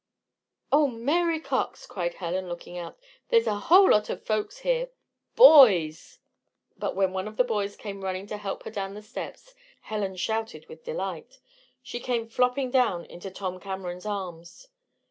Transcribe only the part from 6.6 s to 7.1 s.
But